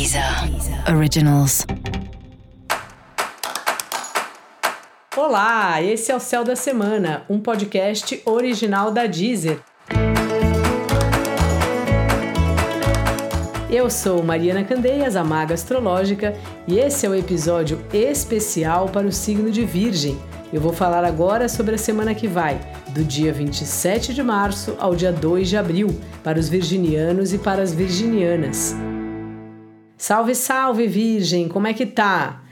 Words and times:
Deezer 0.00 0.24
Originals. 0.96 1.66
Olá, 5.14 5.82
esse 5.82 6.10
é 6.10 6.16
o 6.16 6.18
Céu 6.18 6.42
da 6.42 6.56
Semana, 6.56 7.22
um 7.28 7.38
podcast 7.38 8.22
original 8.24 8.90
da 8.90 9.04
Deezer. 9.04 9.60
Eu 13.68 13.90
sou 13.90 14.22
Mariana 14.22 14.64
Candeias, 14.64 15.16
a 15.16 15.22
Maga 15.22 15.52
Astrológica, 15.52 16.34
e 16.66 16.78
esse 16.78 17.04
é 17.04 17.10
o 17.10 17.14
episódio 17.14 17.84
especial 17.92 18.88
para 18.88 19.06
o 19.06 19.12
signo 19.12 19.50
de 19.50 19.66
Virgem. 19.66 20.18
Eu 20.50 20.62
vou 20.62 20.72
falar 20.72 21.04
agora 21.04 21.46
sobre 21.46 21.74
a 21.74 21.78
semana 21.78 22.14
que 22.14 22.26
vai, 22.26 22.58
do 22.88 23.04
dia 23.04 23.34
27 23.34 24.14
de 24.14 24.22
março 24.22 24.74
ao 24.78 24.96
dia 24.96 25.12
2 25.12 25.46
de 25.46 25.58
abril, 25.58 25.88
para 26.24 26.38
os 26.38 26.48
virginianos 26.48 27.34
e 27.34 27.38
para 27.38 27.60
as 27.60 27.74
virginianas. 27.74 28.74
Salve, 30.00 30.34
salve, 30.34 30.86
Virgem! 30.86 31.46
Como 31.46 31.66
é 31.66 31.74
que 31.74 31.84
tá? 31.84 32.42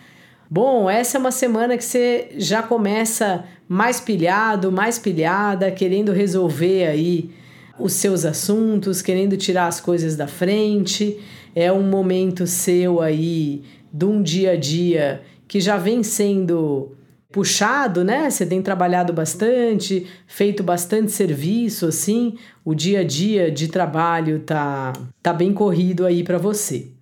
Bom, 0.50 0.88
essa 0.90 1.16
é 1.16 1.18
uma 1.18 1.30
semana 1.30 1.78
que 1.78 1.84
você 1.84 2.28
já 2.36 2.62
começa 2.62 3.42
mais 3.66 3.98
pilhado, 3.98 4.70
mais 4.70 4.98
pilhada, 4.98 5.70
querendo 5.70 6.12
resolver 6.12 6.86
aí 6.86 7.30
os 7.78 7.94
seus 7.94 8.26
assuntos, 8.26 9.00
querendo 9.00 9.34
tirar 9.38 9.66
as 9.66 9.80
coisas 9.80 10.14
da 10.14 10.26
frente. 10.26 11.18
É 11.54 11.72
um 11.72 11.84
momento 11.84 12.46
seu 12.46 13.00
aí 13.00 13.62
de 13.90 14.04
um 14.04 14.22
dia 14.22 14.50
a 14.50 14.56
dia 14.56 15.22
que 15.48 15.58
já 15.58 15.78
vem 15.78 16.02
sendo 16.02 16.92
puxado, 17.32 18.04
né? 18.04 18.28
Você 18.28 18.44
tem 18.44 18.60
trabalhado 18.60 19.14
bastante, 19.14 20.06
feito 20.26 20.62
bastante 20.62 21.12
serviço 21.12 21.86
assim, 21.86 22.34
o 22.62 22.74
dia 22.74 23.00
a 23.00 23.04
dia 23.04 23.50
de 23.50 23.68
trabalho 23.68 24.40
tá 24.40 24.92
tá 25.22 25.32
bem 25.32 25.54
corrido 25.54 26.04
aí 26.04 26.22
para 26.22 26.36
você. 26.36 26.97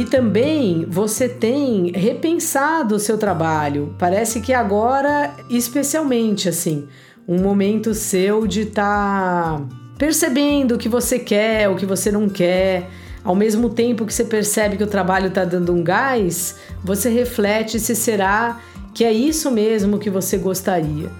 E 0.00 0.06
também 0.06 0.86
você 0.88 1.28
tem 1.28 1.92
repensado 1.94 2.94
o 2.94 2.98
seu 2.98 3.18
trabalho. 3.18 3.94
Parece 3.98 4.40
que 4.40 4.50
agora, 4.50 5.36
especialmente 5.50 6.48
assim, 6.48 6.88
um 7.28 7.42
momento 7.42 7.92
seu 7.92 8.46
de 8.46 8.62
estar 8.62 9.58
tá 9.58 9.68
percebendo 9.98 10.74
o 10.74 10.78
que 10.78 10.88
você 10.88 11.18
quer, 11.18 11.68
o 11.68 11.76
que 11.76 11.84
você 11.84 12.10
não 12.10 12.30
quer. 12.30 12.88
Ao 13.22 13.34
mesmo 13.34 13.68
tempo 13.68 14.06
que 14.06 14.14
você 14.14 14.24
percebe 14.24 14.78
que 14.78 14.84
o 14.84 14.86
trabalho 14.86 15.26
está 15.26 15.44
dando 15.44 15.70
um 15.74 15.84
gás, 15.84 16.56
você 16.82 17.10
reflete 17.10 17.78
se 17.78 17.94
será 17.94 18.58
que 18.94 19.04
é 19.04 19.12
isso 19.12 19.50
mesmo 19.50 19.98
que 19.98 20.08
você 20.08 20.38
gostaria. 20.38 21.10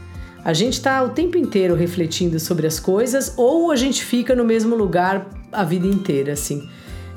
A 0.42 0.54
gente 0.54 0.78
está 0.78 1.02
o 1.02 1.10
tempo 1.10 1.36
inteiro 1.36 1.74
refletindo 1.74 2.40
sobre 2.40 2.66
as 2.66 2.80
coisas 2.80 3.34
ou 3.36 3.70
a 3.70 3.76
gente 3.76 4.02
fica 4.02 4.34
no 4.34 4.42
mesmo 4.42 4.74
lugar 4.74 5.28
a 5.52 5.64
vida 5.64 5.86
inteira, 5.86 6.32
assim. 6.32 6.66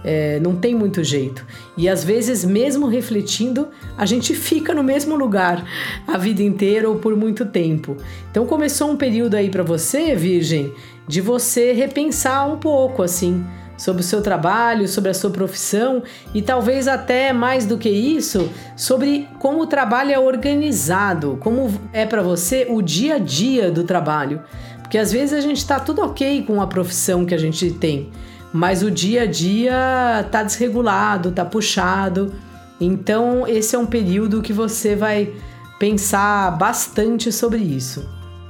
É, 0.04 0.40
não 0.40 0.56
tem 0.56 0.76
muito 0.76 1.04
jeito. 1.04 1.46
E 1.78 1.88
às 1.88 2.04
vezes, 2.04 2.44
mesmo 2.44 2.88
refletindo, 2.88 3.70
a 3.98 4.06
gente 4.06 4.36
fica 4.36 4.74
no 4.74 4.84
mesmo 4.84 5.16
lugar 5.16 5.66
a 6.06 6.18
vida 6.18 6.44
inteira 6.44 6.90
ou 6.90 6.98
por 6.98 7.16
muito 7.16 7.46
tempo. 7.46 7.96
Então 8.30 8.46
começou 8.46 8.92
um 8.92 8.98
período 8.98 9.36
aí 9.36 9.50
para 9.50 9.64
você, 9.64 10.16
Virgem, 10.16 10.74
de 11.08 11.22
você 11.22 11.72
repensar 11.72 12.52
um 12.52 12.58
pouco 12.58 13.02
assim 13.02 13.44
sobre 13.78 14.02
o 14.02 14.06
seu 14.06 14.22
trabalho, 14.22 14.88
sobre 14.88 15.10
a 15.10 15.14
sua 15.14 15.30
profissão 15.30 16.04
e 16.34 16.42
talvez 16.42 16.88
até 16.88 17.34
mais 17.34 17.66
do 17.66 17.78
que 17.78 17.90
isso, 17.90 18.50
sobre 18.78 19.28
como 19.40 19.62
o 19.62 19.68
trabalho 19.68 20.12
é 20.12 20.20
organizado, 20.20 21.38
como 21.42 21.70
é 21.92 22.06
para 22.06 22.22
você 22.22 22.68
o 22.70 22.82
dia 22.82 23.16
a 23.16 23.20
dia 23.20 23.72
do 23.72 23.84
trabalho. 23.84 24.42
Porque 24.82 24.98
às 24.98 25.12
vezes 25.12 25.34
a 25.34 25.42
gente 25.42 25.58
está 25.58 25.80
tudo 25.80 26.02
ok 26.02 26.44
com 26.44 26.62
a 26.62 26.68
profissão 26.68 27.26
que 27.26 27.34
a 27.34 27.38
gente 27.38 27.72
tem, 27.72 28.10
mas 28.54 28.84
o 28.84 28.92
dia 28.92 29.24
a 29.24 29.26
dia 29.26 30.26
tá 30.32 30.44
desregulado, 30.44 31.32
tá 31.32 31.44
puxado. 31.44 32.32
Então, 32.80 33.48
esse 33.48 33.76
é 33.76 33.80
um 33.80 33.86
período 33.88 34.44
que 34.44 34.54
você 34.54 34.96
vai 34.96 35.34
pensar 35.80 36.52
bastante 36.52 37.32
sobre 37.32 37.62
isso. 37.62 38.08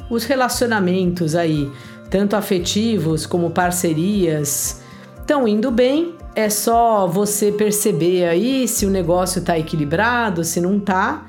Os 0.10 0.26
relacionamentos 0.26 1.36
aí, 1.36 1.72
tanto 2.10 2.36
afetivos 2.36 3.26
como 3.26 3.52
parcerias, 3.52 4.82
estão 5.20 5.48
indo 5.48 5.72
bem. 5.72 6.16
É 6.36 6.50
só 6.50 7.08
você 7.08 7.52
perceber 7.52 8.26
aí 8.26 8.68
se 8.68 8.86
o 8.86 8.90
negócio 8.90 9.40
está 9.40 9.58
equilibrado, 9.58 10.44
se 10.44 10.60
não 10.60 10.78
está. 10.78 11.28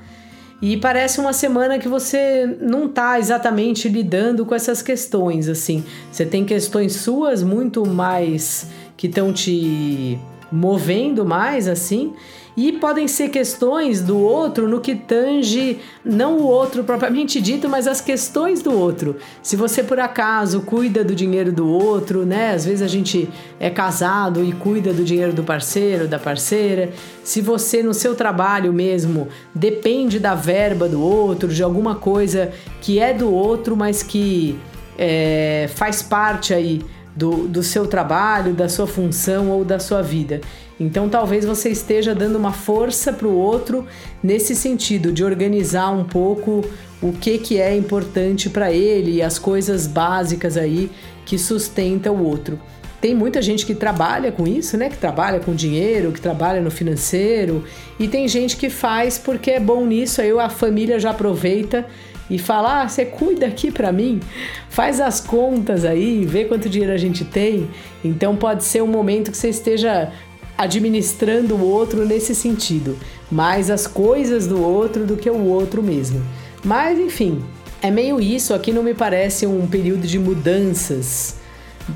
E 0.67 0.79
parece 0.79 1.21
uma 1.21 1.35
semana 1.35 1.79
que 1.79 1.87
você 1.87 2.57
não 2.59 2.87
está 2.87 3.19
exatamente 3.19 3.87
lidando 3.87 4.47
com 4.47 4.55
essas 4.55 4.81
questões, 4.81 5.47
assim. 5.47 5.85
Você 6.11 6.25
tem 6.25 6.43
questões 6.43 6.97
suas 6.97 7.43
muito 7.43 7.87
mais 7.87 8.67
que 8.97 9.07
estão 9.07 9.31
te 9.31 10.19
movendo 10.54 11.25
mais, 11.25 11.69
assim, 11.69 12.15
e 12.56 12.70
podem 12.72 13.09
ser 13.09 13.31
questões 13.31 14.00
do 14.00 14.16
outro 14.16 14.69
no 14.69 14.81
que 14.81 14.94
tange 14.94 15.81
não 16.04 16.38
o 16.38 16.44
outro 16.44 16.84
propriamente 16.84 17.41
dito, 17.41 17.69
mas 17.69 17.88
as 17.88 18.00
questões 18.00 18.62
do 18.62 18.72
outro. 18.72 19.16
Se 19.42 19.56
você 19.56 19.82
por 19.82 19.98
acaso 19.98 20.60
cuida 20.60 21.03
do 21.03 21.15
dinheiro 21.15 21.50
do 21.50 21.69
outro, 21.69 22.25
né? 22.25 22.53
Às 22.53 22.65
vezes 22.65 22.82
a 22.82 22.87
gente 22.87 23.28
é 23.59 23.69
casado 23.70 24.44
e 24.44 24.53
cuida 24.53 24.92
do 24.92 25.03
dinheiro 25.03 25.32
do 25.32 25.42
parceiro, 25.42 26.06
da 26.06 26.19
parceira. 26.19 26.91
Se 27.25 27.41
você 27.41 27.82
no 27.82 27.92
seu 27.92 28.15
trabalho 28.15 28.72
mesmo 28.72 29.28
depende 29.53 30.21
da 30.21 30.36
verba 30.36 30.88
do 30.88 31.03
outro, 31.03 31.48
de 31.48 31.62
alguma 31.62 31.97
coisa 31.97 32.53
que 32.81 33.00
é 33.00 33.12
do 33.12 33.32
outro, 33.32 33.76
mas 33.76 34.00
que 34.00 34.56
é, 34.97 35.69
faz 35.75 36.03
parte 36.03 36.54
aí 36.54 36.81
do, 37.15 37.47
do 37.47 37.63
seu 37.63 37.87
trabalho, 37.87 38.53
da 38.53 38.69
sua 38.69 38.87
função 38.87 39.51
ou 39.51 39.65
da 39.65 39.79
sua 39.79 40.03
vida. 40.03 40.41
Então 40.79 41.09
talvez 41.09 41.45
você 41.45 41.69
esteja 41.71 42.15
dando 42.15 42.37
uma 42.37 42.53
força 42.53 43.13
para 43.13 43.29
o 43.29 43.37
outro 43.37 43.87
nesse 44.23 44.57
sentido 44.57 45.13
de 45.13 45.25
organizar 45.25 45.91
um 45.91 46.05
pouco 46.05 46.65
o 47.01 47.13
que, 47.13 47.39
que 47.39 47.61
é 47.61 47.77
importante 47.77 48.51
para 48.51 48.73
ele 48.73 49.13
e 49.13 49.23
as 49.23 49.39
coisas 49.39 49.87
básicas 49.87 50.57
aí 50.57 50.91
que 51.25 51.39
sustenta 51.39 52.11
o 52.11 52.25
outro. 52.25 52.59
Tem 53.01 53.15
muita 53.15 53.43
gente 53.43 53.67
que 53.67 53.75
trabalha 53.75 54.33
com 54.33 54.47
isso, 54.47 54.79
né? 54.79 54.89
Que 54.89 54.97
trabalha 54.97 55.39
com 55.39 55.55
dinheiro, 55.55 56.11
que 56.11 56.21
trabalha 56.21 56.63
no 56.63 56.71
financeiro, 56.71 57.63
e 58.01 58.09
tem 58.09 58.27
gente 58.27 58.57
que 58.57 58.71
faz 58.71 59.19
porque 59.19 59.51
é 59.51 59.61
bom 59.61 59.85
nisso, 59.85 60.23
aí 60.23 60.31
a 60.31 60.49
família 60.49 60.99
já 60.99 61.11
aproveita 61.11 61.87
e 62.29 62.39
fala: 62.39 62.83
ah, 62.83 62.89
você 62.89 63.05
cuida 63.05 63.47
aqui 63.47 63.71
para 63.71 63.93
mim, 63.93 64.21
faz 64.69 65.01
as 65.01 65.21
contas 65.21 65.85
aí, 65.85 66.25
vê 66.25 66.45
quanto 66.45 66.69
dinheiro 66.69 66.93
a 66.93 66.99
gente 66.99 67.25
tem. 67.25 67.69
Então 68.05 68.37
pode 68.37 68.65
ser 68.65 68.83
um 68.83 68.87
momento 68.87 69.31
que 69.31 69.37
você 69.37 69.49
esteja 69.49 70.12
administrando 70.57 71.55
o 71.55 71.65
outro 71.65 72.07
nesse 72.07 72.34
sentido, 72.34 72.97
mais 73.31 73.71
as 73.71 73.87
coisas 73.87 74.47
do 74.47 74.63
outro 74.63 75.05
do 75.05 75.17
que 75.17 75.29
o 75.29 75.45
outro 75.47 75.83
mesmo. 75.83 76.23
Mas 76.65 76.99
enfim, 76.99 77.43
é 77.83 77.91
meio 77.91 78.21
isso. 78.21 78.55
Aqui 78.55 78.73
não 78.73 78.83
me 78.83 78.95
parece 78.95 79.47
um 79.47 79.67
período 79.67 80.07
de 80.07 80.19
mudanças, 80.19 81.37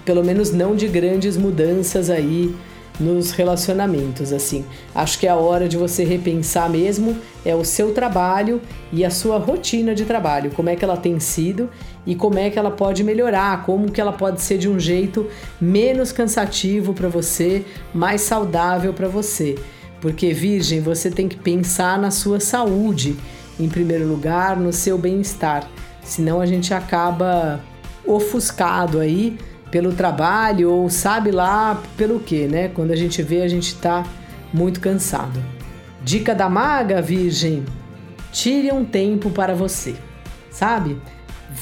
pelo 0.05 0.25
menos 0.25 0.50
não 0.53 0.75
de 0.75 0.88
grandes 0.88 1.37
mudanças 1.37 2.11
aí 2.11 2.55
nos 2.98 3.31
relacionamentos, 3.31 4.32
assim. 4.32 4.64
Acho 4.94 5.19
que 5.19 5.26
é 5.26 5.31
a 5.31 5.36
hora 5.36 5.69
de 5.69 5.76
você 5.76 6.04
repensar 6.04 6.69
mesmo 6.69 7.16
é 7.44 7.54
o 7.54 7.64
seu 7.64 7.94
trabalho 7.94 8.60
e 8.92 9.04
a 9.04 9.10
sua 9.10 9.38
rotina 9.38 9.94
de 9.94 10.04
trabalho, 10.04 10.50
como 10.50 10.69
é 10.69 10.76
que 10.76 10.84
ela 10.84 10.97
tem 10.97 11.19
sido 11.20 11.70
e 12.06 12.14
como 12.14 12.38
é 12.38 12.50
que 12.50 12.58
ela 12.58 12.70
pode 12.70 13.04
melhorar, 13.04 13.64
como 13.64 13.91
que 13.91 14.00
ela 14.00 14.12
pode 14.12 14.41
ser 14.41 14.58
de 14.58 14.69
um 14.69 14.78
jeito 14.78 15.26
menos 15.60 16.12
cansativo 16.12 16.92
para 16.92 17.08
você, 17.08 17.64
mais 17.94 18.22
saudável 18.22 18.92
para 18.92 19.08
você. 19.08 19.54
Porque 20.00 20.32
virgem, 20.32 20.81
você 20.81 21.10
tem 21.10 21.28
que 21.28 21.37
pensar 21.37 21.98
na 21.98 22.10
sua 22.10 22.41
saúde 22.41 23.16
em 23.58 23.69
primeiro 23.69 24.06
lugar, 24.06 24.56
no 24.56 24.72
seu 24.72 24.97
bem-estar. 24.97 25.69
Senão 26.02 26.40
a 26.40 26.46
gente 26.46 26.73
acaba 26.73 27.61
ofuscado 28.06 29.00
aí 29.00 29.37
pelo 29.70 29.93
trabalho 29.93 30.70
ou 30.70 30.88
sabe 30.88 31.31
lá 31.31 31.82
pelo 31.97 32.20
que, 32.20 32.47
né? 32.47 32.69
Quando 32.69 32.91
a 32.91 32.97
gente 32.97 33.23
vê, 33.23 33.43
a 33.43 33.49
gente 33.49 33.75
tá 33.76 34.05
muito 34.53 34.81
cansado. 34.81 35.43
Dica 36.03 36.35
da 36.35 36.49
maga, 36.49 37.03
virgem: 37.03 37.65
tire 38.32 38.73
um 38.73 38.85
tempo 38.85 39.31
para 39.31 39.55
você, 39.55 39.94
sabe? 40.50 41.00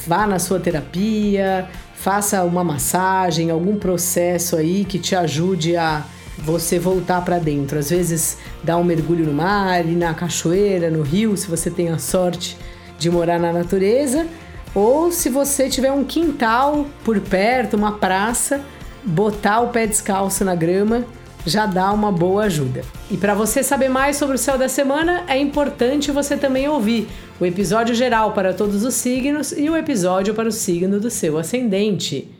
Vá 0.07 0.27
na 0.27 0.39
sua 0.39 0.61
terapia, 0.61 1.69
faça 1.95 2.43
uma 2.45 2.63
massagem, 2.63 3.51
algum 3.51 3.77
processo 3.77 4.57
aí 4.57 4.85
que 4.85 4.99
te 4.99 5.15
ajude 5.15 5.77
a 5.77 6.05
você 6.39 6.79
voltar 6.79 7.25
para 7.25 7.39
dentro. 7.39 7.79
Às 7.79 7.91
vezes 7.91 8.39
dá 8.63 8.77
um 8.77 8.85
mergulho 8.85 9.25
no 9.25 9.33
mar, 9.33 9.85
na 9.85 10.13
cachoeira, 10.13 10.91
no 10.91 11.03
rio, 11.03 11.37
se 11.37 11.49
você 11.49 11.71
tem 11.71 11.89
a 11.89 11.99
sorte 11.99 12.57
de 12.99 13.11
morar 13.11 13.39
na 13.39 13.53
natureza 13.53 14.27
ou 14.77 15.11
se 15.11 15.31
você 15.31 15.71
tiver 15.71 15.91
um 15.91 16.05
quintal 16.05 16.85
por 17.03 17.19
perto, 17.19 17.79
uma 17.79 17.93
praça, 17.93 18.61
botar 19.03 19.61
o 19.61 19.69
pé 19.69 19.87
descalço 19.87 20.45
na 20.45 20.55
grama 20.55 21.07
já 21.47 21.65
dá 21.65 21.91
uma 21.93 22.13
boa 22.13 22.45
ajuda. 22.45 22.83
E 23.11 23.17
para 23.17 23.33
você 23.33 23.63
saber 23.63 23.89
mais 23.89 24.17
sobre 24.17 24.35
o 24.35 24.39
céu 24.39 24.59
da 24.59 24.69
semana, 24.69 25.25
é 25.29 25.39
importante 25.39 26.11
você 26.11 26.37
também 26.37 26.69
ouvir 26.69 27.09
o 27.41 27.47
episódio 27.47 27.95
geral 27.95 28.33
para 28.33 28.53
todos 28.53 28.85
os 28.85 28.93
signos 28.93 29.51
e 29.53 29.71
o 29.71 29.77
episódio 29.77 30.35
para 30.35 30.49
o 30.49 30.53
signo 30.53 31.01
do 31.01 31.09
seu 31.09 31.39
ascendente. 31.39 32.31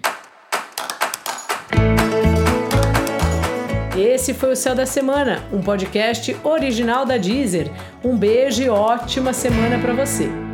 Esse 3.97 4.35
foi 4.35 4.53
o 4.53 4.57
Céu 4.57 4.75
da 4.75 4.85
Semana, 4.85 5.43
um 5.51 5.63
podcast 5.63 6.37
original 6.45 7.07
da 7.07 7.17
Deezer. 7.17 7.71
Um 8.05 8.15
beijo 8.15 8.63
e 8.63 8.69
ótima 8.69 9.33
semana 9.33 9.79
para 9.79 9.95
você. 9.95 10.46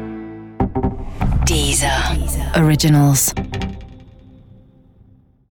Deezer. 1.82 2.52
Originals. 2.56 3.32